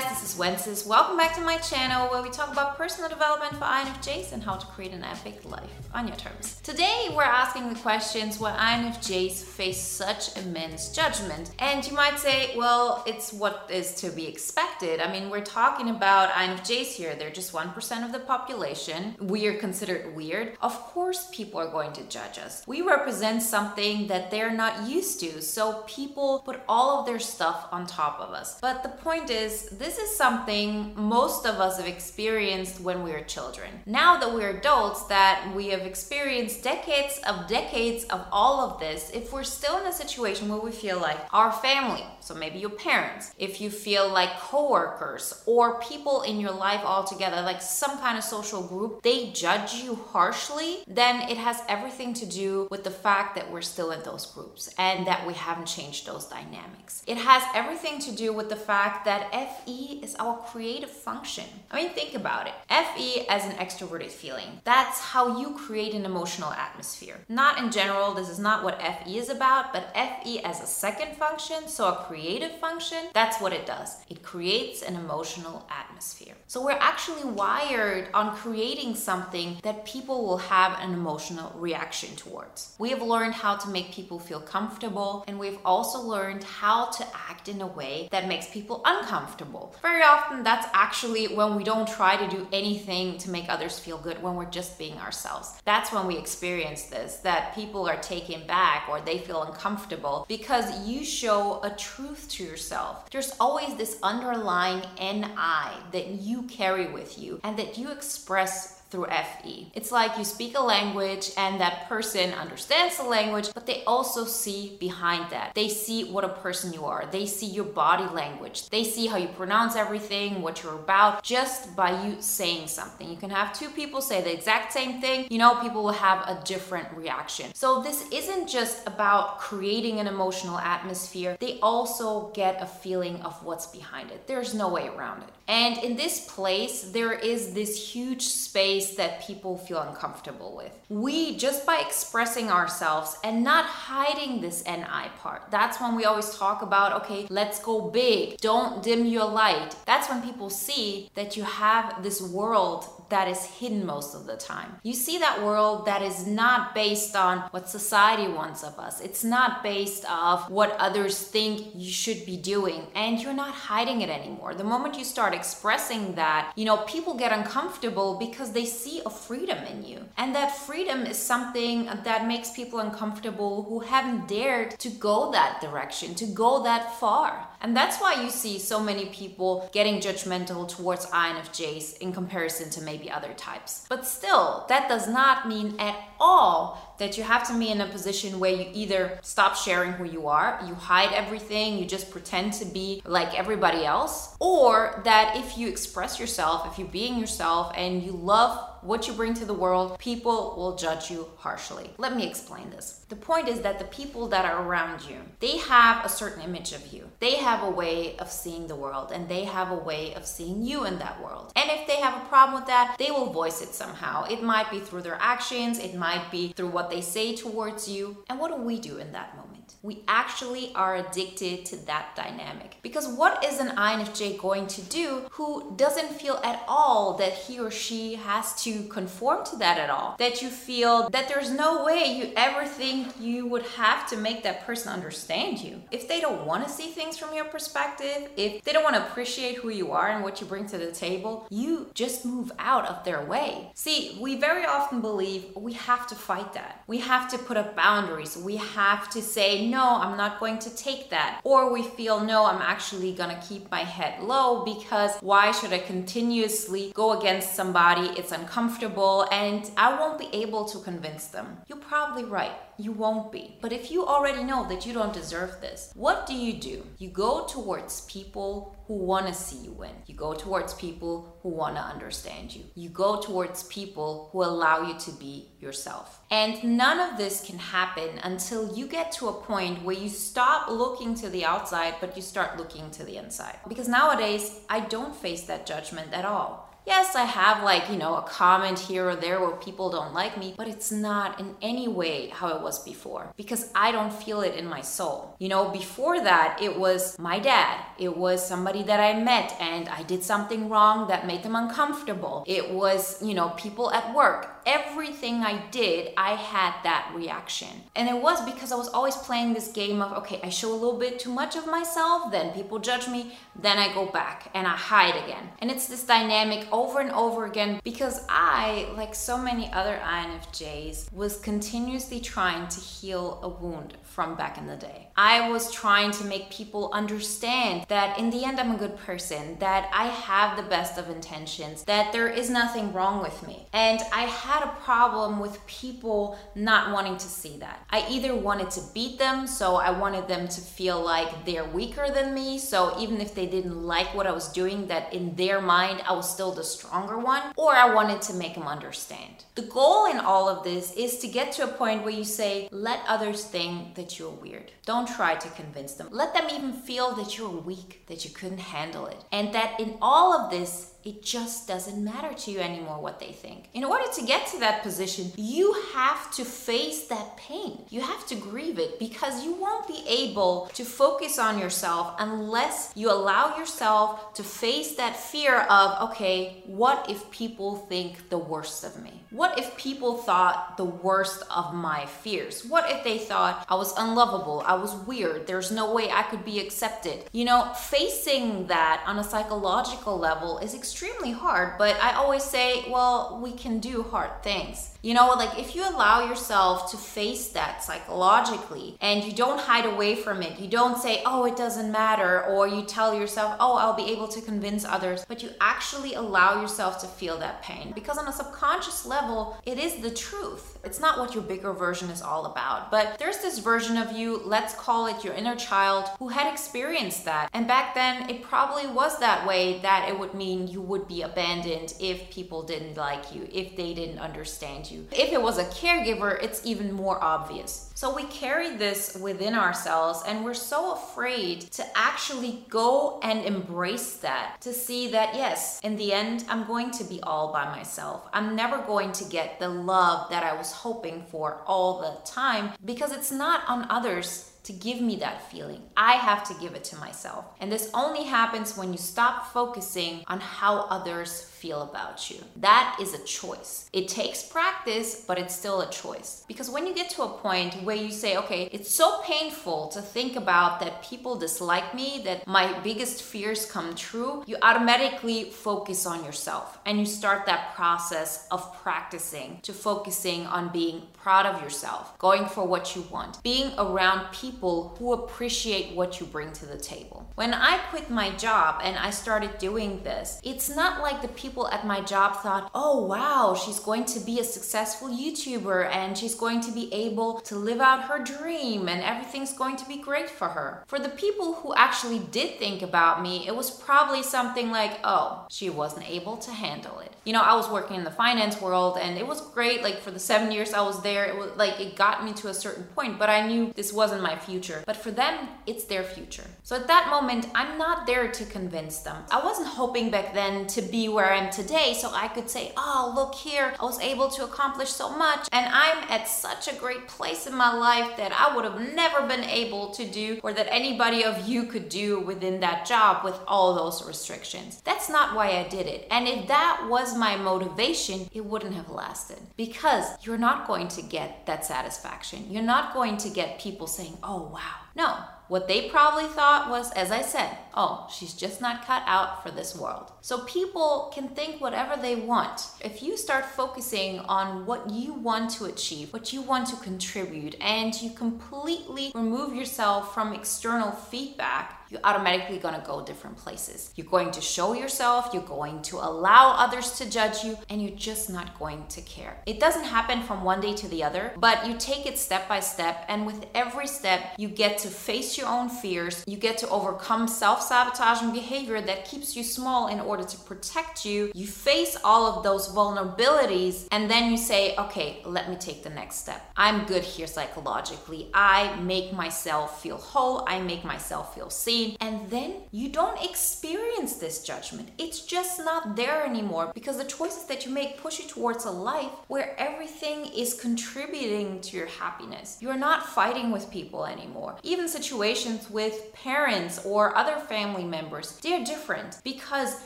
guys, 0.00 0.20
this 0.20 0.34
is 0.34 0.40
Wences. 0.40 0.84
Welcome 0.88 1.16
back 1.16 1.36
to 1.36 1.40
my 1.40 1.56
channel 1.58 2.08
where 2.08 2.20
we 2.20 2.28
talk 2.28 2.50
about 2.50 2.76
personal 2.76 3.08
development 3.08 3.52
for 3.52 3.60
INFJs 3.60 4.32
and 4.32 4.42
how 4.42 4.56
to 4.56 4.66
create 4.66 4.92
an 4.92 5.04
epic 5.04 5.44
life 5.44 5.70
on 5.94 6.08
your 6.08 6.16
terms. 6.16 6.60
Today 6.64 7.10
we're 7.14 7.22
asking 7.22 7.72
the 7.72 7.78
questions 7.78 8.40
why 8.40 8.50
INFJs 8.56 9.44
face 9.44 9.80
such 9.80 10.36
immense 10.36 10.88
judgment. 10.88 11.52
And 11.60 11.86
you 11.86 11.94
might 11.94 12.18
say, 12.18 12.56
well, 12.56 13.04
it's 13.06 13.32
what 13.32 13.70
is 13.72 13.94
to 13.96 14.10
be 14.10 14.26
expected. 14.26 14.98
I 14.98 15.12
mean, 15.12 15.30
we're 15.30 15.44
talking 15.44 15.90
about 15.90 16.30
INFJs 16.30 16.86
here. 16.86 17.14
They're 17.14 17.30
just 17.30 17.52
1% 17.52 18.04
of 18.04 18.10
the 18.10 18.18
population. 18.18 19.14
We 19.20 19.46
are 19.46 19.54
considered 19.54 20.16
weird. 20.16 20.56
Of 20.60 20.72
course, 20.72 21.28
people 21.32 21.60
are 21.60 21.70
going 21.70 21.92
to 21.92 22.02
judge 22.08 22.38
us. 22.38 22.64
We 22.66 22.82
represent 22.82 23.42
something 23.42 24.08
that 24.08 24.32
they're 24.32 24.52
not 24.52 24.88
used 24.88 25.20
to. 25.20 25.40
So 25.40 25.84
people 25.86 26.40
put 26.44 26.62
all 26.68 26.98
of 26.98 27.06
their 27.06 27.20
stuff 27.20 27.68
on 27.70 27.86
top 27.86 28.18
of 28.18 28.30
us. 28.30 28.58
But 28.60 28.82
the 28.82 28.88
point 28.88 29.30
is, 29.30 29.68
this 29.84 29.98
is 29.98 30.16
something 30.16 30.94
most 30.96 31.44
of 31.44 31.56
us 31.60 31.76
have 31.76 31.86
experienced 31.86 32.80
when 32.80 33.02
we 33.02 33.12
were 33.12 33.20
children. 33.20 33.68
Now 33.84 34.18
that 34.18 34.32
we're 34.32 34.56
adults, 34.56 35.04
that 35.08 35.52
we 35.54 35.68
have 35.68 35.82
experienced 35.82 36.64
decades 36.64 37.20
of 37.28 37.46
decades 37.48 38.04
of 38.04 38.24
all 38.32 38.60
of 38.60 38.80
this, 38.80 39.10
if 39.10 39.30
we're 39.30 39.44
still 39.44 39.78
in 39.78 39.86
a 39.86 39.92
situation 39.92 40.48
where 40.48 40.58
we 40.58 40.70
feel 40.70 40.98
like 40.98 41.18
our 41.34 41.52
family, 41.52 42.02
so 42.20 42.34
maybe 42.34 42.58
your 42.58 42.70
parents, 42.70 43.34
if 43.38 43.60
you 43.60 43.68
feel 43.68 44.08
like 44.08 44.30
coworkers 44.38 45.42
or 45.44 45.78
people 45.80 46.22
in 46.22 46.40
your 46.40 46.52
life 46.52 46.80
altogether, 46.82 47.42
like 47.42 47.60
some 47.60 47.98
kind 47.98 48.16
of 48.16 48.24
social 48.24 48.62
group, 48.62 49.02
they 49.02 49.32
judge 49.32 49.74
you 49.74 49.96
harshly, 49.96 50.78
then 50.88 51.28
it 51.28 51.36
has 51.36 51.60
everything 51.68 52.14
to 52.14 52.24
do 52.24 52.68
with 52.70 52.84
the 52.84 52.90
fact 52.90 53.34
that 53.34 53.52
we're 53.52 53.60
still 53.60 53.90
in 53.90 54.02
those 54.04 54.24
groups 54.24 54.74
and 54.78 55.06
that 55.06 55.26
we 55.26 55.34
haven't 55.34 55.66
changed 55.66 56.06
those 56.06 56.24
dynamics. 56.24 57.02
It 57.06 57.18
has 57.18 57.42
everything 57.54 57.98
to 57.98 58.12
do 58.12 58.32
with 58.32 58.48
the 58.48 58.56
fact 58.56 59.04
that 59.04 59.30
FE 59.30 59.73
is 60.02 60.14
our 60.16 60.38
creative 60.38 60.90
function. 60.90 61.44
I 61.70 61.82
mean, 61.82 61.90
think 61.90 62.14
about 62.14 62.46
it. 62.46 62.54
FE 62.68 63.26
as 63.28 63.44
an 63.44 63.52
extroverted 63.52 64.10
feeling. 64.10 64.60
That's 64.64 65.00
how 65.00 65.38
you 65.40 65.54
create 65.54 65.94
an 65.94 66.04
emotional 66.04 66.52
atmosphere. 66.52 67.16
Not 67.28 67.58
in 67.58 67.70
general, 67.70 68.14
this 68.14 68.28
is 68.28 68.38
not 68.38 68.64
what 68.64 68.80
FE 68.80 69.18
is 69.18 69.28
about, 69.28 69.72
but 69.72 69.94
FE 69.94 70.40
as 70.40 70.62
a 70.62 70.66
second 70.66 71.16
function, 71.16 71.68
so 71.68 71.88
a 71.88 72.04
creative 72.06 72.52
function, 72.58 72.98
that's 73.12 73.40
what 73.40 73.52
it 73.52 73.66
does. 73.66 73.96
It 74.08 74.22
creates 74.22 74.82
an 74.82 74.96
emotional 74.96 75.66
atmosphere. 75.70 76.34
So 76.46 76.64
we're 76.64 76.72
actually 76.72 77.24
wired 77.24 78.08
on 78.14 78.36
creating 78.36 78.94
something 78.94 79.58
that 79.62 79.84
people 79.84 80.24
will 80.24 80.38
have 80.38 80.78
an 80.80 80.92
emotional 80.92 81.52
reaction 81.58 82.14
towards. 82.16 82.74
We 82.78 82.90
have 82.90 83.02
learned 83.02 83.34
how 83.34 83.56
to 83.56 83.68
make 83.68 83.92
people 83.92 84.18
feel 84.18 84.40
comfortable, 84.40 85.24
and 85.26 85.38
we've 85.38 85.58
also 85.64 86.00
learned 86.00 86.44
how 86.44 86.86
to 86.90 87.06
act 87.28 87.48
in 87.48 87.60
a 87.60 87.66
way 87.66 88.08
that 88.10 88.28
makes 88.28 88.48
people 88.48 88.82
uncomfortable 88.84 89.63
comfortable. 89.64 89.88
Very 89.88 90.02
often, 90.02 90.42
that's 90.42 90.66
actually 90.72 91.28
when 91.34 91.54
we 91.54 91.64
don't 91.64 91.88
try 91.88 92.16
to 92.16 92.28
do 92.28 92.46
anything 92.52 93.18
to 93.18 93.30
make 93.30 93.48
others 93.48 93.78
feel 93.78 93.98
good, 93.98 94.22
when 94.22 94.36
we're 94.36 94.44
just 94.50 94.78
being 94.78 94.98
ourselves. 94.98 95.60
That's 95.64 95.92
when 95.92 96.06
we 96.06 96.16
experience 96.16 96.84
this 96.84 97.16
that 97.18 97.54
people 97.54 97.88
are 97.88 97.96
taken 97.96 98.46
back 98.46 98.86
or 98.88 99.00
they 99.00 99.18
feel 99.18 99.42
uncomfortable 99.42 100.24
because 100.28 100.86
you 100.86 101.04
show 101.04 101.60
a 101.62 101.70
truth 101.70 102.28
to 102.30 102.44
yourself. 102.44 103.10
There's 103.10 103.32
always 103.40 103.74
this 103.76 103.98
underlying 104.02 104.82
NI 105.00 105.70
that 105.92 106.08
you 106.20 106.42
carry 106.42 106.86
with 106.86 107.18
you 107.18 107.40
and 107.44 107.56
that 107.58 107.78
you 107.78 107.90
express 107.90 108.82
through 108.94 109.06
FE. 109.06 109.72
It's 109.74 109.90
like 109.90 110.16
you 110.16 110.22
speak 110.22 110.56
a 110.56 110.62
language 110.62 111.32
and 111.36 111.60
that 111.60 111.88
person 111.88 112.32
understands 112.32 112.96
the 112.96 113.02
language, 113.02 113.48
but 113.52 113.66
they 113.66 113.82
also 113.84 114.24
see 114.24 114.76
behind 114.78 115.32
that. 115.32 115.52
They 115.54 115.68
see 115.68 116.04
what 116.12 116.22
a 116.22 116.28
person 116.28 116.72
you 116.72 116.84
are. 116.84 117.04
They 117.10 117.26
see 117.26 117.46
your 117.46 117.64
body 117.64 118.06
language. 118.14 118.70
They 118.70 118.84
see 118.84 119.08
how 119.08 119.16
you 119.16 119.26
pronounce 119.26 119.74
everything, 119.74 120.42
what 120.42 120.62
you're 120.62 120.76
about, 120.76 121.24
just 121.24 121.74
by 121.74 122.06
you 122.06 122.18
saying 122.20 122.68
something. 122.68 123.10
You 123.10 123.16
can 123.16 123.30
have 123.30 123.52
two 123.52 123.68
people 123.70 124.00
say 124.00 124.22
the 124.22 124.32
exact 124.32 124.72
same 124.72 125.00
thing, 125.00 125.26
you 125.28 125.38
know, 125.38 125.56
people 125.56 125.82
will 125.82 126.00
have 126.08 126.20
a 126.28 126.40
different 126.44 126.86
reaction. 126.96 127.52
So 127.52 127.82
this 127.82 128.08
isn't 128.12 128.48
just 128.48 128.86
about 128.86 129.40
creating 129.40 129.98
an 129.98 130.06
emotional 130.06 130.58
atmosphere, 130.58 131.36
they 131.40 131.58
also 131.60 132.30
get 132.32 132.62
a 132.62 132.66
feeling 132.66 133.16
of 133.22 133.44
what's 133.44 133.66
behind 133.66 134.12
it. 134.12 134.28
There's 134.28 134.54
no 134.54 134.68
way 134.68 134.86
around 134.86 135.24
it. 135.24 135.30
And 135.46 135.78
in 135.78 135.96
this 135.96 136.26
place, 136.26 136.82
there 136.82 137.12
is 137.12 137.52
this 137.52 137.92
huge 137.92 138.22
space 138.22 138.94
that 138.96 139.22
people 139.22 139.58
feel 139.58 139.78
uncomfortable 139.78 140.56
with. 140.56 140.72
We, 140.88 141.36
just 141.36 141.66
by 141.66 141.82
expressing 141.84 142.50
ourselves 142.50 143.18
and 143.22 143.44
not 143.44 143.66
hiding 143.66 144.40
this 144.40 144.64
NI 144.64 145.08
part, 145.18 145.42
that's 145.50 145.80
when 145.80 145.96
we 145.96 146.04
always 146.04 146.36
talk 146.36 146.62
about, 146.62 147.02
okay, 147.02 147.26
let's 147.28 147.60
go 147.60 147.90
big, 147.90 148.38
don't 148.40 148.82
dim 148.82 149.04
your 149.04 149.26
light. 149.26 149.76
That's 149.86 150.08
when 150.08 150.22
people 150.22 150.50
see 150.50 151.10
that 151.14 151.36
you 151.36 151.44
have 151.44 152.02
this 152.02 152.22
world 152.22 152.88
that 153.10 153.28
is 153.28 153.44
hidden 153.44 153.84
most 153.84 154.14
of 154.14 154.26
the 154.26 154.36
time. 154.36 154.76
You 154.82 154.94
see 154.94 155.18
that 155.18 155.42
world 155.42 155.86
that 155.86 156.02
is 156.02 156.26
not 156.26 156.74
based 156.74 157.14
on 157.14 157.40
what 157.50 157.68
society 157.68 158.28
wants 158.28 158.64
of 158.64 158.78
us. 158.78 159.00
It's 159.00 159.22
not 159.22 159.62
based 159.62 160.04
off 160.08 160.50
what 160.50 160.72
others 160.78 161.20
think 161.20 161.68
you 161.74 161.90
should 161.90 162.24
be 162.24 162.36
doing 162.36 162.86
and 162.94 163.20
you're 163.20 163.34
not 163.34 163.54
hiding 163.54 164.00
it 164.00 164.08
anymore. 164.08 164.54
The 164.54 164.64
moment 164.64 164.96
you 164.96 165.04
start 165.04 165.33
expressing 165.34 166.14
that, 166.14 166.52
you 166.56 166.64
know, 166.64 166.78
people 166.78 167.14
get 167.14 167.32
uncomfortable 167.32 168.16
because 168.18 168.52
they 168.52 168.64
see 168.64 169.02
a 169.04 169.10
freedom 169.10 169.58
in 169.64 169.84
you. 169.84 169.98
And 170.16 170.34
that 170.34 170.56
freedom 170.56 171.04
is 171.04 171.18
something 171.18 171.86
that 172.04 172.26
makes 172.26 172.50
people 172.52 172.78
uncomfortable 172.78 173.64
who 173.64 173.80
haven't 173.80 174.28
dared 174.28 174.78
to 174.78 174.88
go 174.88 175.30
that 175.32 175.60
direction, 175.60 176.14
to 176.16 176.26
go 176.26 176.62
that 176.62 176.98
far. 176.98 177.48
And 177.60 177.76
that's 177.76 177.98
why 177.98 178.22
you 178.22 178.30
see 178.30 178.58
so 178.58 178.80
many 178.80 179.06
people 179.06 179.68
getting 179.72 179.96
judgmental 179.96 180.68
towards 180.68 181.06
INFJs 181.06 181.98
in 181.98 182.12
comparison 182.12 182.70
to 182.70 182.82
maybe 182.82 183.10
other 183.10 183.32
types. 183.34 183.86
But 183.88 184.06
still, 184.06 184.66
that 184.68 184.88
does 184.88 185.08
not 185.08 185.48
mean 185.48 185.74
at 185.78 185.96
all 186.24 186.96
that 186.98 187.18
you 187.18 187.24
have 187.24 187.46
to 187.46 187.58
be 187.58 187.68
in 187.68 187.80
a 187.80 187.86
position 187.86 188.38
where 188.38 188.54
you 188.54 188.66
either 188.72 189.18
stop 189.22 189.56
sharing 189.56 189.92
who 189.92 190.04
you 190.04 190.26
are, 190.28 190.60
you 190.66 190.74
hide 190.74 191.12
everything, 191.12 191.78
you 191.78 191.84
just 191.84 192.10
pretend 192.10 192.52
to 192.54 192.64
be 192.64 193.02
like 193.04 193.38
everybody 193.38 193.84
else, 193.84 194.36
or 194.40 195.02
that 195.04 195.36
if 195.36 195.58
you 195.58 195.68
express 195.68 196.20
yourself, 196.20 196.66
if 196.70 196.78
you're 196.78 196.88
being 196.88 197.18
yourself 197.18 197.72
and 197.76 198.02
you 198.02 198.12
love 198.12 198.70
what 198.84 199.08
you 199.08 199.14
bring 199.14 199.32
to 199.32 199.46
the 199.46 199.54
world, 199.54 199.98
people 199.98 200.54
will 200.56 200.76
judge 200.76 201.10
you 201.10 201.26
harshly. 201.38 201.90
Let 201.96 202.14
me 202.14 202.28
explain 202.28 202.68
this. 202.68 203.04
The 203.08 203.16
point 203.16 203.48
is 203.48 203.62
that 203.62 203.78
the 203.78 203.86
people 203.86 204.28
that 204.28 204.44
are 204.44 204.62
around 204.62 205.08
you, 205.08 205.16
they 205.40 205.56
have 205.56 206.04
a 206.04 206.08
certain 206.08 206.42
image 206.42 206.72
of 206.72 206.92
you. 206.92 207.08
They 207.18 207.36
have 207.36 207.62
a 207.62 207.70
way 207.70 208.16
of 208.18 208.30
seeing 208.30 208.66
the 208.66 208.76
world 208.76 209.10
and 209.10 209.26
they 209.26 209.44
have 209.44 209.70
a 209.70 209.76
way 209.76 210.14
of 210.14 210.26
seeing 210.26 210.62
you 210.62 210.84
in 210.84 210.98
that 210.98 211.22
world. 211.22 211.50
And 211.56 211.70
if 211.70 211.86
they 211.86 211.96
have 211.96 212.22
a 212.22 212.28
problem 212.28 212.60
with 212.60 212.66
that, 212.66 212.96
they 212.98 213.10
will 213.10 213.32
voice 213.32 213.62
it 213.62 213.74
somehow. 213.74 214.24
It 214.24 214.42
might 214.42 214.70
be 214.70 214.80
through 214.80 215.02
their 215.02 215.18
actions, 215.18 215.78
it 215.78 215.94
might 215.94 216.13
be 216.30 216.52
through 216.52 216.68
what 216.68 216.90
they 216.90 217.00
say 217.00 217.34
towards 217.34 217.88
you. 217.88 218.24
And 218.28 218.38
what 218.38 218.50
do 218.50 218.56
we 218.56 218.78
do 218.78 218.98
in 218.98 219.12
that 219.12 219.36
moment? 219.36 219.53
We 219.82 220.02
actually 220.08 220.72
are 220.74 220.96
addicted 220.96 221.64
to 221.66 221.76
that 221.86 222.14
dynamic. 222.16 222.76
Because 222.82 223.08
what 223.08 223.44
is 223.44 223.60
an 223.60 223.76
INFJ 223.76 224.38
going 224.38 224.66
to 224.68 224.82
do 224.82 225.22
who 225.30 225.74
doesn't 225.76 226.10
feel 226.10 226.40
at 226.44 226.62
all 226.68 227.16
that 227.18 227.32
he 227.32 227.58
or 227.58 227.70
she 227.70 228.14
has 228.14 228.62
to 228.64 228.84
conform 228.84 229.44
to 229.46 229.56
that 229.56 229.78
at 229.78 229.90
all? 229.90 230.16
That 230.18 230.42
you 230.42 230.48
feel 230.48 231.08
that 231.10 231.28
there's 231.28 231.50
no 231.50 231.84
way 231.84 232.04
you 232.16 232.32
ever 232.36 232.66
think 232.66 233.20
you 233.20 233.46
would 233.46 233.66
have 233.66 234.08
to 234.10 234.16
make 234.16 234.42
that 234.42 234.64
person 234.64 234.92
understand 234.92 235.60
you. 235.60 235.82
If 235.90 236.08
they 236.08 236.20
don't 236.20 236.46
want 236.46 236.64
to 236.66 236.70
see 236.70 236.88
things 236.88 237.18
from 237.18 237.34
your 237.34 237.44
perspective, 237.46 238.30
if 238.36 238.62
they 238.62 238.72
don't 238.72 238.84
want 238.84 238.96
to 238.96 239.06
appreciate 239.06 239.56
who 239.56 239.70
you 239.70 239.92
are 239.92 240.08
and 240.08 240.22
what 240.22 240.40
you 240.40 240.46
bring 240.46 240.66
to 240.66 240.78
the 240.78 240.92
table, 240.92 241.46
you 241.50 241.90
just 241.94 242.24
move 242.24 242.52
out 242.58 242.86
of 242.86 243.04
their 243.04 243.24
way. 243.24 243.70
See, 243.74 244.18
we 244.20 244.36
very 244.36 244.64
often 244.64 245.00
believe 245.00 245.46
we 245.56 245.72
have 245.74 246.06
to 246.08 246.14
fight 246.14 246.52
that. 246.54 246.82
We 246.86 246.98
have 246.98 247.30
to 247.30 247.38
put 247.38 247.56
up 247.56 247.76
boundaries. 247.76 248.36
We 248.36 248.56
have 248.56 249.10
to 249.10 249.22
no, 249.62 249.96
I'm 250.00 250.16
not 250.16 250.40
going 250.40 250.58
to 250.60 250.74
take 250.76 251.10
that. 251.10 251.40
Or 251.44 251.72
we 251.72 251.82
feel, 251.82 252.20
no, 252.20 252.46
I'm 252.46 252.62
actually 252.62 253.12
gonna 253.12 253.40
keep 253.48 253.70
my 253.70 253.80
head 253.80 254.22
low 254.22 254.64
because 254.64 255.12
why 255.20 255.52
should 255.52 255.72
I 255.72 255.78
continuously 255.78 256.92
go 256.94 257.18
against 257.18 257.54
somebody? 257.54 258.08
It's 258.18 258.32
uncomfortable 258.32 259.26
and 259.30 259.70
I 259.76 259.98
won't 259.98 260.18
be 260.18 260.28
able 260.32 260.64
to 260.66 260.78
convince 260.78 261.26
them. 261.28 261.58
You're 261.66 261.78
probably 261.78 262.24
right. 262.24 262.52
You 262.76 262.92
won't 262.92 263.30
be. 263.30 263.56
But 263.60 263.72
if 263.72 263.90
you 263.90 264.04
already 264.04 264.42
know 264.42 264.66
that 264.68 264.84
you 264.84 264.92
don't 264.92 265.12
deserve 265.12 265.60
this, 265.60 265.92
what 265.94 266.26
do 266.26 266.34
you 266.34 266.54
do? 266.54 266.84
You 266.98 267.08
go 267.08 267.46
towards 267.46 268.00
people 268.02 268.76
who 268.86 268.94
want 268.94 269.26
to 269.26 269.34
see 269.34 269.56
you 269.64 269.72
win. 269.72 269.92
You 270.06 270.14
go 270.14 270.34
towards 270.34 270.74
people 270.74 271.38
who 271.42 271.48
want 271.48 271.76
to 271.76 271.82
understand 271.82 272.54
you. 272.54 272.64
You 272.74 272.90
go 272.90 273.20
towards 273.20 273.62
people 273.64 274.28
who 274.32 274.42
allow 274.42 274.86
you 274.86 274.98
to 274.98 275.10
be 275.12 275.48
yourself. 275.58 276.20
And 276.30 276.62
none 276.76 277.00
of 277.00 277.16
this 277.16 277.44
can 277.46 277.58
happen 277.58 278.18
until 278.22 278.76
you 278.76 278.86
get 278.86 279.12
to 279.12 279.28
a 279.28 279.32
point 279.32 279.82
where 279.82 279.96
you 279.96 280.08
stop 280.08 280.68
looking 280.68 281.14
to 281.16 281.30
the 281.30 281.44
outside, 281.44 281.94
but 282.00 282.16
you 282.16 282.22
start 282.22 282.58
looking 282.58 282.90
to 282.92 283.04
the 283.04 283.16
inside. 283.16 283.58
Because 283.68 283.88
nowadays, 283.88 284.60
I 284.68 284.80
don't 284.80 285.16
face 285.16 285.42
that 285.42 285.66
judgment 285.66 286.12
at 286.12 286.24
all. 286.24 286.73
Yes, 286.86 287.16
I 287.16 287.24
have 287.24 287.62
like, 287.62 287.88
you 287.88 287.96
know, 287.96 288.16
a 288.16 288.22
comment 288.22 288.78
here 288.78 289.08
or 289.08 289.16
there 289.16 289.40
where 289.40 289.56
people 289.56 289.90
don't 289.90 290.12
like 290.12 290.38
me, 290.38 290.54
but 290.56 290.68
it's 290.68 290.92
not 290.92 291.40
in 291.40 291.56
any 291.62 291.88
way 291.88 292.28
how 292.28 292.48
it 292.48 292.60
was 292.60 292.78
before 292.84 293.32
because 293.36 293.70
I 293.74 293.90
don't 293.90 294.12
feel 294.12 294.42
it 294.42 294.54
in 294.54 294.66
my 294.66 294.82
soul. 294.82 295.34
You 295.38 295.48
know, 295.48 295.70
before 295.70 296.20
that, 296.20 296.58
it 296.60 296.78
was 296.78 297.18
my 297.18 297.38
dad, 297.38 297.82
it 297.98 298.14
was 298.14 298.46
somebody 298.46 298.82
that 298.82 299.00
I 299.00 299.18
met 299.18 299.56
and 299.60 299.88
I 299.88 300.02
did 300.02 300.22
something 300.22 300.68
wrong 300.68 301.08
that 301.08 301.26
made 301.26 301.42
them 301.42 301.56
uncomfortable. 301.56 302.44
It 302.46 302.70
was, 302.70 303.22
you 303.22 303.34
know, 303.34 303.48
people 303.50 303.90
at 303.90 304.14
work 304.14 304.54
everything 304.66 305.42
I 305.42 305.62
did, 305.70 306.12
I 306.16 306.34
had 306.34 306.74
that 306.84 307.12
reaction. 307.14 307.68
And 307.94 308.08
it 308.08 308.20
was 308.20 308.44
because 308.44 308.72
I 308.72 308.76
was 308.76 308.88
always 308.88 309.16
playing 309.16 309.54
this 309.54 309.68
game 309.68 310.00
of, 310.00 310.12
okay, 310.18 310.40
I 310.42 310.48
show 310.48 310.72
a 310.72 310.74
little 310.74 310.98
bit 310.98 311.18
too 311.18 311.32
much 311.32 311.56
of 311.56 311.66
myself, 311.66 312.30
then 312.30 312.52
people 312.52 312.78
judge 312.78 313.08
me, 313.08 313.36
then 313.60 313.78
I 313.78 313.92
go 313.92 314.06
back 314.06 314.50
and 314.54 314.66
I 314.66 314.70
hide 314.70 315.16
again. 315.24 315.50
And 315.58 315.70
it's 315.70 315.86
this 315.86 316.04
dynamic 316.04 316.66
over 316.74 316.98
and 316.98 317.12
over 317.12 317.44
again 317.44 317.80
because 317.84 318.20
I, 318.28 318.88
like 318.96 319.14
so 319.14 319.38
many 319.38 319.72
other 319.72 320.00
INFJs, 320.02 321.12
was 321.12 321.38
continuously 321.38 322.18
trying 322.18 322.66
to 322.66 322.80
heal 322.80 323.38
a 323.44 323.48
wound 323.48 323.96
from 324.14 324.36
back 324.36 324.58
in 324.58 324.66
the 324.66 324.76
day. 324.76 325.08
I 325.16 325.50
was 325.50 325.72
trying 325.72 326.12
to 326.12 326.24
make 326.24 326.50
people 326.50 326.90
understand 326.92 327.86
that 327.88 328.18
in 328.18 328.30
the 328.30 328.44
end, 328.44 328.58
I'm 328.58 328.74
a 328.74 328.78
good 328.78 328.96
person, 328.96 329.56
that 329.58 329.90
I 329.92 330.06
have 330.06 330.56
the 330.56 330.68
best 330.68 330.98
of 330.98 331.08
intentions, 331.08 331.84
that 331.84 332.12
there 332.12 332.28
is 332.28 332.50
nothing 332.50 332.92
wrong 332.92 333.22
with 333.22 333.46
me. 333.46 333.66
And 333.72 334.00
I 334.12 334.22
had 334.22 334.62
a 334.62 334.74
problem 334.82 335.40
with 335.40 335.64
people 335.66 336.38
not 336.54 336.92
wanting 336.92 337.16
to 337.16 337.26
see 337.26 337.56
that. 337.58 337.84
I 337.90 338.06
either 338.08 338.34
wanted 338.34 338.70
to 338.72 338.82
beat 338.92 339.18
them, 339.18 339.46
so 339.46 339.76
I 339.76 339.90
wanted 339.90 340.28
them 340.28 340.48
to 340.48 340.60
feel 340.60 341.00
like 341.00 341.44
they're 341.44 341.64
weaker 341.64 342.08
than 342.12 342.34
me, 342.34 342.58
so 342.58 342.96
even 342.98 343.20
if 343.20 343.34
they 343.34 343.46
didn't 343.46 343.84
like 343.84 344.14
what 344.14 344.26
I 344.26 344.32
was 344.32 344.48
doing, 344.48 344.86
that 344.88 345.12
in 345.12 345.34
their 345.36 345.60
mind 345.60 346.02
I 346.08 346.12
was 346.12 346.30
still 346.30 346.52
the 346.52 346.64
stronger 346.64 347.18
one, 347.18 347.42
or 347.56 347.74
I 347.74 347.94
wanted 347.94 348.22
to 348.22 348.34
make 348.34 348.54
them 348.54 348.68
understand. 348.68 349.44
The 349.54 349.62
goal 349.62 350.06
in 350.06 350.18
all 350.18 350.48
of 350.48 350.64
this 350.64 350.92
is 350.92 351.18
to 351.18 351.28
get 351.28 351.52
to 351.52 351.64
a 351.64 351.68
point 351.68 352.02
where 352.02 352.12
you 352.12 352.24
say, 352.24 352.68
let 352.70 353.00
others 353.06 353.44
think 353.44 353.94
that 353.94 354.03
that 354.04 354.18
you're 354.18 354.30
weird. 354.30 354.70
Don't 354.84 355.08
try 355.08 355.34
to 355.34 355.48
convince 355.50 355.94
them. 355.94 356.08
Let 356.10 356.34
them 356.34 356.48
even 356.52 356.72
feel 356.72 357.14
that 357.14 357.38
you're 357.38 357.48
weak, 357.48 358.04
that 358.06 358.24
you 358.24 358.30
couldn't 358.30 358.58
handle 358.58 359.06
it. 359.06 359.16
And 359.32 359.54
that 359.54 359.80
in 359.80 359.96
all 360.02 360.38
of 360.38 360.50
this, 360.50 360.92
it 361.04 361.22
just 361.22 361.66
doesn't 361.68 362.02
matter 362.02 362.32
to 362.34 362.50
you 362.50 362.60
anymore 362.60 363.00
what 363.00 363.18
they 363.18 363.32
think. 363.32 363.68
In 363.74 363.84
order 363.84 364.10
to 364.14 364.26
get 364.26 364.46
to 364.48 364.58
that 364.60 364.82
position, 364.82 365.32
you 365.36 365.74
have 365.94 366.30
to 366.32 366.44
face 366.44 367.06
that 367.08 367.36
pain. 367.36 367.84
You 367.88 368.02
have 368.02 368.26
to 368.26 368.34
grieve 368.34 368.78
it 368.78 368.98
because 368.98 369.44
you 369.44 369.54
won't 369.54 369.86
be 369.86 370.02
able 370.06 370.70
to 370.74 370.84
focus 370.84 371.38
on 371.38 371.58
yourself 371.58 372.14
unless 372.18 372.92
you 372.94 373.10
allow 373.10 373.56
yourself 373.56 374.34
to 374.34 374.42
face 374.42 374.96
that 374.96 375.16
fear 375.16 375.60
of, 375.60 376.10
okay, 376.10 376.62
what 376.66 377.08
if 377.08 377.30
people 377.30 377.76
think 377.76 378.28
the 378.28 378.38
worst 378.38 378.84
of 378.84 379.02
me? 379.02 379.23
What 379.34 379.58
if 379.58 379.76
people 379.76 380.18
thought 380.18 380.76
the 380.76 380.84
worst 380.84 381.42
of 381.50 381.74
my 381.74 382.06
fears? 382.06 382.64
What 382.64 382.88
if 382.88 383.02
they 383.02 383.18
thought 383.18 383.66
I 383.68 383.74
was 383.74 383.92
unlovable, 383.98 384.62
I 384.64 384.74
was 384.74 384.94
weird, 384.94 385.48
there's 385.48 385.72
no 385.72 385.92
way 385.92 386.08
I 386.08 386.22
could 386.22 386.44
be 386.44 386.60
accepted? 386.60 387.24
You 387.32 387.44
know, 387.44 387.72
facing 387.74 388.68
that 388.68 389.02
on 389.08 389.18
a 389.18 389.24
psychological 389.24 390.16
level 390.16 390.58
is 390.58 390.72
extremely 390.72 391.32
hard, 391.32 391.78
but 391.78 391.96
I 392.00 392.12
always 392.12 392.44
say, 392.44 392.84
well, 392.88 393.40
we 393.42 393.50
can 393.50 393.80
do 393.80 394.04
hard 394.04 394.40
things. 394.44 394.93
You 395.04 395.12
know, 395.12 395.34
like 395.36 395.58
if 395.58 395.76
you 395.76 395.86
allow 395.86 396.26
yourself 396.26 396.90
to 396.92 396.96
face 396.96 397.48
that 397.48 397.84
psychologically 397.84 398.96
and 399.02 399.22
you 399.22 399.32
don't 399.32 399.60
hide 399.60 399.84
away 399.84 400.16
from 400.16 400.40
it, 400.40 400.58
you 400.58 400.66
don't 400.66 400.96
say, 400.96 401.20
oh, 401.26 401.44
it 401.44 401.58
doesn't 401.58 401.92
matter, 401.92 402.42
or 402.44 402.66
you 402.66 402.86
tell 402.86 403.14
yourself, 403.14 403.54
oh, 403.60 403.76
I'll 403.76 403.92
be 403.92 404.10
able 404.12 404.28
to 404.28 404.40
convince 404.40 404.82
others, 404.82 405.26
but 405.28 405.42
you 405.42 405.50
actually 405.60 406.14
allow 406.14 406.58
yourself 406.58 407.02
to 407.02 407.06
feel 407.06 407.36
that 407.40 407.60
pain. 407.60 407.92
Because 407.94 408.16
on 408.16 408.26
a 408.28 408.32
subconscious 408.32 409.04
level, 409.04 409.58
it 409.66 409.78
is 409.78 409.96
the 409.96 410.10
truth. 410.10 410.73
It's 410.84 411.00
not 411.00 411.18
what 411.18 411.34
your 411.34 411.42
bigger 411.42 411.72
version 411.72 412.10
is 412.10 412.22
all 412.22 412.46
about. 412.46 412.90
But 412.90 413.18
there's 413.18 413.38
this 413.38 413.58
version 413.58 413.96
of 413.96 414.12
you, 414.12 414.40
let's 414.44 414.74
call 414.74 415.06
it 415.06 415.24
your 415.24 415.34
inner 415.34 415.56
child, 415.56 416.08
who 416.18 416.28
had 416.28 416.50
experienced 416.52 417.24
that. 417.24 417.48
And 417.52 417.66
back 417.66 417.94
then, 417.94 418.28
it 418.28 418.42
probably 418.42 418.86
was 418.86 419.18
that 419.20 419.46
way 419.46 419.78
that 419.80 420.08
it 420.08 420.18
would 420.18 420.34
mean 420.34 420.68
you 420.68 420.80
would 420.80 421.08
be 421.08 421.22
abandoned 421.22 421.94
if 422.00 422.30
people 422.30 422.62
didn't 422.62 422.96
like 422.96 423.34
you, 423.34 423.48
if 423.52 423.76
they 423.76 423.94
didn't 423.94 424.18
understand 424.18 424.90
you. 424.90 425.06
If 425.12 425.32
it 425.32 425.40
was 425.40 425.58
a 425.58 425.64
caregiver, 425.64 426.42
it's 426.42 426.64
even 426.64 426.92
more 426.92 427.22
obvious. 427.22 427.90
So 427.96 428.14
we 428.14 428.24
carry 428.24 428.76
this 428.76 429.16
within 429.20 429.54
ourselves 429.54 430.22
and 430.26 430.44
we're 430.44 430.52
so 430.54 430.94
afraid 430.94 431.62
to 431.72 431.84
actually 431.96 432.64
go 432.68 433.20
and 433.22 433.44
embrace 433.44 434.16
that, 434.18 434.56
to 434.62 434.72
see 434.72 435.12
that, 435.12 435.34
yes, 435.34 435.80
in 435.82 435.96
the 435.96 436.12
end, 436.12 436.44
I'm 436.48 436.66
going 436.66 436.90
to 436.92 437.04
be 437.04 437.22
all 437.22 437.52
by 437.52 437.64
myself. 437.64 438.28
I'm 438.32 438.56
never 438.56 438.78
going 438.78 439.12
to 439.12 439.24
get 439.24 439.60
the 439.60 439.68
love 439.68 440.28
that 440.30 440.42
I 440.42 440.56
was 440.56 440.73
hoping 440.82 441.24
for 441.30 441.62
all 441.66 442.00
the 442.00 442.30
time 442.30 442.72
because 442.84 443.12
it's 443.12 443.30
not 443.30 443.62
on 443.68 443.86
others 443.90 444.50
to 444.64 444.72
give 444.72 445.00
me 445.00 445.16
that 445.16 445.50
feeling. 445.50 445.82
I 445.96 446.12
have 446.12 446.42
to 446.48 446.54
give 446.60 446.74
it 446.74 446.84
to 446.84 446.96
myself. 446.96 447.44
And 447.60 447.70
this 447.70 447.90
only 447.94 448.24
happens 448.24 448.76
when 448.76 448.92
you 448.92 448.98
stop 448.98 449.52
focusing 449.52 450.24
on 450.26 450.40
how 450.40 450.86
others 450.90 451.42
feel 451.64 451.82
about 451.82 452.30
you. 452.30 452.36
That 452.56 452.98
is 453.00 453.14
a 453.14 453.24
choice. 453.24 453.88
It 453.92 454.08
takes 454.08 454.42
practice, 454.42 455.24
but 455.26 455.38
it's 455.38 455.54
still 455.54 455.80
a 455.80 455.90
choice. 455.90 456.44
Because 456.46 456.68
when 456.68 456.86
you 456.86 456.94
get 456.94 457.10
to 457.10 457.22
a 457.22 457.38
point 457.38 457.82
where 457.84 457.96
you 457.96 458.10
say, 458.10 458.36
okay, 458.36 458.68
it's 458.72 458.94
so 458.94 459.20
painful 459.22 459.88
to 459.88 460.02
think 460.02 460.36
about 460.36 460.80
that 460.80 461.02
people 461.02 461.38
dislike 461.38 461.94
me, 461.94 462.20
that 462.24 462.46
my 462.46 462.78
biggest 462.80 463.22
fears 463.22 463.64
come 463.64 463.94
true, 463.94 464.44
you 464.46 464.56
automatically 464.62 465.44
focus 465.50 466.06
on 466.06 466.24
yourself 466.24 466.78
and 466.84 466.98
you 466.98 467.06
start 467.06 467.46
that 467.46 467.74
process 467.74 468.46
of 468.50 468.60
practicing 468.82 469.58
to 469.62 469.72
focusing 469.72 470.46
on 470.46 470.70
being 470.70 471.02
proud 471.14 471.46
of 471.46 471.62
yourself, 471.62 472.18
going 472.18 472.44
for 472.44 472.66
what 472.66 472.94
you 472.94 473.02
want, 473.10 473.42
being 473.42 473.72
around 473.78 474.30
people 474.32 474.53
who 474.60 475.12
appreciate 475.12 475.94
what 475.96 476.20
you 476.20 476.26
bring 476.26 476.52
to 476.52 476.66
the 476.66 476.76
table. 476.76 477.26
When 477.34 477.54
I 477.54 477.78
quit 477.90 478.10
my 478.10 478.30
job 478.30 478.80
and 478.84 478.96
I 478.96 479.10
started 479.10 479.58
doing 479.58 480.02
this, 480.02 480.40
it's 480.44 480.68
not 480.68 481.00
like 481.00 481.22
the 481.22 481.28
people 481.28 481.68
at 481.68 481.86
my 481.86 482.00
job 482.02 482.36
thought, 482.36 482.70
oh 482.74 483.06
wow, 483.06 483.54
she's 483.54 483.80
going 483.80 484.04
to 484.06 484.20
be 484.20 484.38
a 484.38 484.44
successful 484.44 485.08
YouTuber 485.08 485.90
and 485.90 486.16
she's 486.16 486.34
going 486.34 486.60
to 486.60 486.72
be 486.72 486.92
able 486.92 487.40
to 487.40 487.56
live 487.56 487.80
out 487.80 488.04
her 488.04 488.22
dream 488.22 488.88
and 488.88 489.02
everything's 489.02 489.52
going 489.52 489.76
to 489.76 489.88
be 489.88 489.96
great 489.96 490.28
for 490.28 490.48
her. 490.48 490.84
For 490.86 490.98
the 490.98 491.08
people 491.08 491.54
who 491.54 491.74
actually 491.74 492.18
did 492.18 492.58
think 492.58 492.82
about 492.82 493.22
me, 493.22 493.46
it 493.46 493.56
was 493.56 493.70
probably 493.70 494.22
something 494.22 494.70
like, 494.70 494.98
oh, 495.04 495.46
she 495.50 495.70
wasn't 495.70 496.10
able 496.10 496.36
to 496.36 496.50
handle 496.50 496.98
it. 496.98 497.12
You 497.24 497.32
know, 497.32 497.40
I 497.40 497.56
was 497.56 497.70
working 497.70 497.96
in 497.96 498.04
the 498.04 498.10
finance 498.10 498.60
world 498.60 498.98
and 499.00 499.16
it 499.16 499.26
was 499.26 499.40
great. 499.40 499.82
Like 499.82 500.00
for 500.00 500.10
the 500.10 500.18
seven 500.18 500.52
years 500.52 500.74
I 500.74 500.82
was 500.82 501.02
there, 501.02 501.14
there 501.14 501.24
it 501.24 501.36
was 501.36 501.50
like 501.56 501.80
it 501.80 501.96
got 501.96 502.24
me 502.24 502.32
to 502.32 502.48
a 502.48 502.54
certain 502.54 502.84
point 502.94 503.18
but 503.18 503.30
i 503.30 503.46
knew 503.46 503.72
this 503.74 503.92
wasn't 503.92 504.20
my 504.22 504.36
future 504.44 504.82
but 504.86 504.96
for 504.96 505.10
them 505.10 505.48
it's 505.66 505.84
their 505.84 506.04
future. 506.04 506.48
So 506.62 506.76
at 506.76 506.86
that 506.86 507.08
moment 507.10 507.46
i'm 507.54 507.78
not 507.78 508.06
there 508.06 508.28
to 508.30 508.44
convince 508.46 508.98
them. 508.98 509.22
I 509.30 509.44
wasn't 509.44 509.68
hoping 509.68 510.10
back 510.10 510.34
then 510.34 510.66
to 510.68 510.82
be 510.82 511.08
where 511.08 511.30
i 511.32 511.38
am 511.38 511.50
today 511.50 511.94
so 511.94 512.10
i 512.12 512.28
could 512.28 512.48
say 512.50 512.72
oh 512.76 513.12
look 513.14 513.34
here 513.34 513.74
i 513.80 513.84
was 513.84 514.00
able 514.00 514.28
to 514.36 514.44
accomplish 514.44 514.90
so 514.90 515.08
much 515.16 515.48
and 515.52 515.66
i'm 515.72 515.98
at 516.10 516.28
such 516.28 516.68
a 516.68 516.74
great 516.76 517.06
place 517.08 517.46
in 517.46 517.54
my 517.54 517.72
life 517.88 518.16
that 518.16 518.32
i 518.32 518.54
would 518.54 518.64
have 518.64 518.80
never 518.94 519.26
been 519.26 519.44
able 519.44 519.90
to 519.90 520.04
do 520.06 520.40
or 520.42 520.52
that 520.52 520.68
anybody 520.70 521.24
of 521.24 521.48
you 521.48 521.64
could 521.64 521.88
do 521.88 522.20
within 522.20 522.60
that 522.60 522.86
job 522.86 523.24
with 523.24 523.38
all 523.46 523.74
those 523.74 524.06
restrictions. 524.06 524.80
That's 524.84 525.08
not 525.08 525.34
why 525.34 525.48
i 525.60 525.68
did 525.68 525.86
it. 525.86 526.06
And 526.10 526.26
if 526.28 526.48
that 526.48 526.86
was 526.88 527.16
my 527.16 527.36
motivation 527.36 528.28
it 528.32 528.44
wouldn't 528.44 528.74
have 528.74 528.90
lasted 528.90 529.38
because 529.56 530.06
you're 530.22 530.38
not 530.38 530.66
going 530.66 530.88
to 530.88 531.02
get 531.02 531.46
that 531.46 531.64
satisfaction. 531.64 532.46
You're 532.50 532.62
not 532.62 532.94
going 532.94 533.16
to 533.18 533.30
get 533.30 533.60
people 533.60 533.86
saying, 533.86 534.16
oh, 534.22 534.33
Oh, 534.36 534.50
wow. 534.52 534.80
No, 534.96 535.16
what 535.46 535.68
they 535.68 535.88
probably 535.88 536.26
thought 536.26 536.68
was, 536.68 536.90
as 536.94 537.12
I 537.12 537.22
said, 537.22 537.56
oh, 537.76 538.08
she's 538.12 538.34
just 538.34 538.60
not 538.60 538.86
cut 538.86 539.02
out 539.06 539.42
for 539.42 539.50
this 539.50 539.76
world. 539.76 540.12
So 540.20 540.44
people 540.44 541.10
can 541.14 541.28
think 541.28 541.60
whatever 541.60 542.00
they 542.00 542.16
want. 542.16 542.68
If 542.80 543.02
you 543.02 543.16
start 543.16 543.44
focusing 543.44 544.20
on 544.20 544.66
what 544.66 544.90
you 544.90 545.14
want 545.14 545.50
to 545.52 545.66
achieve, 545.66 546.12
what 546.12 546.32
you 546.32 546.42
want 546.42 546.68
to 546.68 546.76
contribute, 546.76 547.56
and 547.60 547.94
you 548.00 548.10
completely 548.10 549.12
remove 549.14 549.54
yourself 549.54 550.14
from 550.14 550.32
external 550.32 550.92
feedback, 550.92 551.80
you're 551.90 552.00
automatically 552.02 552.58
going 552.58 552.74
to 552.74 552.86
go 552.86 553.04
different 553.04 553.36
places. 553.36 553.92
You're 553.94 554.06
going 554.06 554.30
to 554.32 554.40
show 554.40 554.72
yourself, 554.72 555.30
you're 555.32 555.42
going 555.42 555.82
to 555.82 555.96
allow 555.96 556.52
others 556.52 556.92
to 556.98 557.08
judge 557.08 557.44
you, 557.44 557.56
and 557.68 557.82
you're 557.82 557.96
just 557.96 558.30
not 558.30 558.58
going 558.58 558.86
to 558.88 559.00
care. 559.02 559.36
It 559.46 559.60
doesn't 559.60 559.84
happen 559.84 560.22
from 560.22 560.42
one 560.42 560.60
day 560.60 560.74
to 560.74 560.88
the 560.88 561.04
other, 561.04 561.32
but 561.38 561.66
you 561.66 561.76
take 561.78 562.06
it 562.06 562.18
step 562.18 562.48
by 562.48 562.60
step, 562.60 563.04
and 563.08 563.26
with 563.26 563.46
every 563.54 563.86
step, 563.86 564.34
you 564.38 564.48
get 564.48 564.78
to 564.78 564.88
face 564.88 565.38
your 565.38 565.46
own 565.46 565.68
fears, 565.68 566.24
you 566.26 566.36
get 566.36 566.58
to 566.58 566.68
overcome 566.68 567.28
self 567.28 567.62
self-sabotaging 567.64 568.32
behavior 568.32 568.80
that 568.80 569.04
keeps 569.04 569.36
you 569.36 569.42
small 569.42 569.88
in 569.88 570.00
order 570.00 570.24
to 570.24 570.38
protect 570.38 571.04
you, 571.04 571.30
you 571.34 571.46
face 571.46 571.96
all 572.04 572.26
of 572.26 572.42
those 572.42 572.68
vulnerabilities 572.68 573.86
and 573.90 574.10
then 574.10 574.30
you 574.30 574.36
say, 574.36 574.76
okay, 574.76 575.22
let 575.24 575.48
me 575.48 575.56
take 575.56 575.82
the 575.82 575.90
next 575.90 576.16
step. 576.16 576.40
I'm 576.56 576.86
good 576.86 577.02
here 577.02 577.26
psychologically. 577.26 578.30
I 578.34 578.74
make 578.80 579.12
myself 579.12 579.82
feel 579.82 579.96
whole. 579.96 580.44
I 580.46 580.60
make 580.60 580.84
myself 580.84 581.34
feel 581.34 581.50
seen. 581.50 581.96
And 582.00 582.28
then 582.30 582.54
you 582.70 582.88
don't 582.88 583.22
experience 583.24 584.14
this 584.16 584.42
judgment. 584.42 584.90
It's 584.98 585.20
just 585.20 585.58
not 585.64 585.96
there 585.96 586.24
anymore 586.24 586.72
because 586.74 586.98
the 586.98 587.04
choices 587.04 587.44
that 587.46 587.64
you 587.64 587.72
make 587.72 587.98
push 587.98 588.18
you 588.20 588.28
towards 588.28 588.64
a 588.64 588.70
life 588.70 589.10
where 589.28 589.58
everything 589.58 590.26
is 590.26 590.54
contributing 590.54 591.60
to 591.62 591.76
your 591.76 591.86
happiness. 591.86 592.58
You're 592.60 592.76
not 592.76 593.06
fighting 593.06 593.50
with 593.50 593.70
people 593.70 594.06
anymore. 594.06 594.56
Even 594.62 594.88
situations 594.88 595.70
with 595.70 596.12
parents 596.12 596.84
or 596.84 597.16
other 597.16 597.38
family 597.54 597.84
members, 597.84 598.36
they're 598.42 598.64
different 598.64 599.20
because 599.22 599.76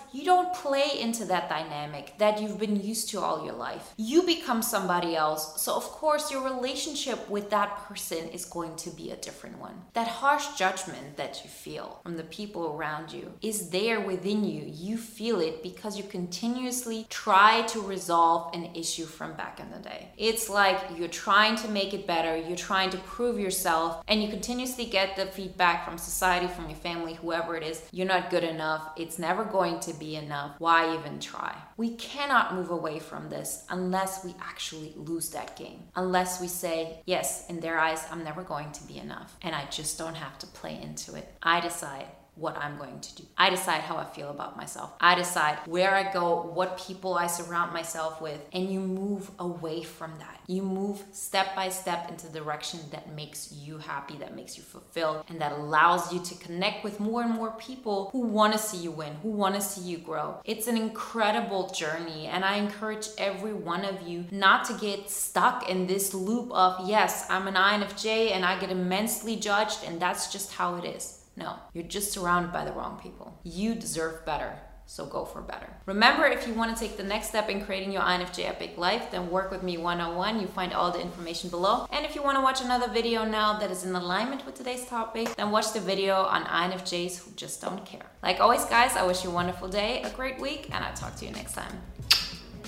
you 0.11 0.25
don't 0.25 0.55
play 0.55 0.89
into 0.99 1.27
that 1.27 1.51
dynamic 1.51 2.15
that 2.17 2.41
you've 2.41 2.59
been 2.59 2.81
used 2.83 3.11
to 3.11 3.21
all 3.21 3.45
your 3.45 3.53
life. 3.55 3.93
You 3.99 4.23
become 4.23 4.63
somebody 4.63 5.15
else. 5.15 5.61
So, 5.61 5.75
of 5.75 5.85
course, 5.85 6.31
your 6.33 6.43
relationship 6.43 7.29
with 7.29 7.51
that 7.51 7.77
person 7.87 8.29
is 8.29 8.47
going 8.47 8.77
to 8.77 8.91
be 8.91 9.11
a 9.11 9.17
different 9.17 9.59
one. 9.59 9.83
That 9.93 10.09
harsh 10.09 10.47
judgment 10.57 11.19
that 11.19 11.43
you 11.45 11.51
feel 11.51 12.01
from 12.03 12.17
the 12.17 12.31
people 12.39 12.75
around 12.75 13.13
you 13.13 13.35
is 13.43 13.69
there 13.69 14.01
within 14.01 14.45
you. 14.45 14.63
You 14.67 14.97
feel 14.97 15.39
it 15.41 15.63
because 15.63 15.99
you 15.99 16.05
continuously 16.05 17.07
try 17.11 17.63
to 17.73 17.83
resolve 17.83 18.55
an 18.55 18.71
issue 18.75 19.05
from 19.05 19.35
back 19.35 19.61
in 19.61 19.71
the 19.71 19.79
day. 19.79 20.09
It's 20.17 20.49
like 20.49 20.79
you're 20.97 21.09
trying 21.09 21.57
to 21.57 21.69
make 21.69 21.93
it 21.93 22.07
better, 22.07 22.35
you're 22.35 22.57
trying 22.57 22.89
to 22.91 22.99
prove 22.99 23.39
yourself, 23.39 24.03
and 24.09 24.23
you 24.23 24.31
continuously 24.31 24.87
get 24.87 25.17
the 25.17 25.27
feedback 25.27 25.85
from 25.85 25.99
society, 25.99 26.47
from 26.47 26.71
your 26.71 26.79
family, 26.79 27.13
whoever 27.13 27.58
it 27.59 27.63
is 27.63 27.83
you're 27.93 28.07
not 28.07 28.31
good 28.31 28.45
enough, 28.45 28.93
it's 28.97 29.19
never 29.19 29.45
going 29.45 29.81
to 29.81 29.93
be 29.93 30.17
enough. 30.17 30.55
Why 30.59 30.95
even 30.95 31.21
try? 31.21 31.55
We 31.77 31.91
cannot 31.97 32.55
move 32.55 32.71
away 32.71 32.99
from 32.99 33.29
this 33.29 33.65
unless 33.69 34.25
we 34.25 34.35
actually 34.41 34.95
lose 34.97 35.29
that 35.31 35.57
game. 35.57 35.83
Unless 35.95 36.41
we 36.41 36.49
say, 36.49 37.03
yes, 37.05 37.49
in 37.49 37.61
their 37.61 37.79
eyes, 37.79 38.07
I'm 38.11 38.25
never 38.25 38.43
going 38.43 38.73
to 38.73 38.83
be 38.85 38.99
enough. 38.99 39.37
And 39.43 39.55
I 39.55 39.67
just 39.67 39.99
don't 39.99 40.17
have 40.17 40.39
to 40.39 40.47
play 40.47 40.81
into 40.81 41.15
it. 41.15 41.35
I 41.43 41.61
decide 41.61 42.07
what 42.39 42.57
I'm 42.57 42.79
going 42.79 43.01
to 43.01 43.17
do. 43.17 43.25
I 43.37 43.51
decide 43.51 43.81
how 43.81 43.97
I 43.97 44.05
feel 44.05 44.31
about 44.31 44.57
myself. 44.57 44.95
I 45.01 45.15
decide 45.15 45.59
where 45.67 45.95
I 45.95 46.13
go, 46.13 46.43
what 46.55 46.79
people 46.79 47.15
I 47.15 47.27
surround 47.27 47.73
myself 47.73 48.21
with, 48.21 48.41
and 48.53 48.71
you 48.71 48.81
move 48.81 49.31
away 49.39 49.83
from 49.83 50.13
that. 50.19 50.41
You 50.47 50.63
move 50.63 51.03
step 51.13 51.55
by 51.55 51.69
step 51.69 52.09
into 52.09 52.27
the 52.27 52.39
direction 52.39 52.81
that 52.91 53.15
makes 53.15 53.53
you 53.53 53.79
happy, 53.79 54.17
that 54.19 54.35
makes 54.35 54.57
you 54.57 54.63
fulfilled, 54.63 55.25
and 55.29 55.41
that 55.41 55.53
allows 55.53 56.13
you 56.13 56.21
to 56.21 56.35
connect 56.37 56.85
with 56.85 57.01
more 57.01 57.23
and 57.23 57.33
more 57.33 57.51
people 57.59 58.11
who 58.13 58.21
want 58.21 58.53
to 58.53 58.59
see 58.59 58.79
you 58.79 58.91
win, 58.91 59.15
who 59.23 59.31
want 59.31 59.55
to 59.55 59.61
see 59.61 59.83
you 59.83 59.99
grow. 59.99 60.41
It's 60.45 60.67
an 60.67 60.77
incredible 60.77 61.69
journey, 61.71 62.27
and 62.27 62.45
I 62.45 62.57
encourage 62.57 63.09
every 63.19 63.53
one 63.53 63.85
of 63.85 64.07
you 64.07 64.25
not 64.31 64.65
to 64.67 64.75
get 64.75 65.11
stuck 65.11 65.69
in 65.69 65.87
this 65.87 66.15
loop 66.15 66.51
of, 66.53 66.89
yes, 66.89 67.27
I'm 67.29 67.49
an 67.49 67.55
INFJ 67.55 68.33
and 68.33 68.45
I 68.45 68.59
get 68.59 68.71
immensely 68.71 69.37
judged, 69.37 69.85
and 69.85 70.01
that's 70.01 70.33
just 70.33 70.53
how 70.53 70.77
it 70.77 70.85
is. 70.85 71.18
No, 71.39 71.55
you're 71.73 71.85
just 71.85 72.13
surrounded 72.13 72.53
by 72.53 72.65
the 72.65 72.73
wrong 72.73 72.99
people. 73.01 73.39
You 73.45 73.75
deserve 73.75 74.27
better. 74.27 74.59
So 74.87 75.05
go 75.05 75.27
for 75.27 75.43
better. 75.43 75.69
Remember, 75.85 76.25
if 76.25 76.49
you 76.49 76.55
want 76.55 76.75
to 76.75 76.83
take 76.83 76.97
the 76.97 77.03
next 77.03 77.29
step 77.29 77.51
in 77.51 77.63
creating 77.63 77.93
your 77.93 78.01
INFJ 78.01 78.49
epic 78.49 78.79
life, 78.79 79.11
then 79.11 79.31
work 79.31 79.51
with 79.51 79.63
me 79.63 79.77
one 79.77 80.01
on 80.01 80.17
one. 80.17 80.41
You 80.41 80.47
find 80.47 80.73
all 80.73 80.91
the 80.91 81.01
information 81.01 81.51
below. 81.51 81.87
And 81.93 82.07
if 82.07 82.15
you 82.15 82.23
want 82.23 82.39
to 82.39 82.43
watch 82.43 82.63
another 82.63 82.91
video 82.91 83.27
now 83.27 83.59
that 83.59 83.71
is 83.71 83.85
in 83.85 83.95
alignment 83.95 84.47
with 84.47 84.55
today's 84.55 84.87
topic, 84.87 85.37
then 85.37 85.51
watch 85.51 85.75
the 85.75 85.81
video 85.81 86.23
on 86.23 86.45
INFJs 86.45 87.19
who 87.19 87.33
just 87.33 87.61
don't 87.61 87.85
care. 87.85 88.07
Like 88.23 88.41
always, 88.41 88.65
guys, 88.65 88.97
I 88.97 89.07
wish 89.07 89.25
you 89.25 89.31
a 89.31 89.35
wonderful 89.35 89.69
day, 89.69 90.01
a 90.03 90.11
great 90.11 90.41
week, 90.41 90.71
and 90.73 90.83
I'll 90.83 90.95
talk 90.95 91.17
to 91.17 91.27
you 91.27 91.33
next 91.33 91.53
time. 91.53 91.83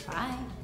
Bye. 0.07 0.60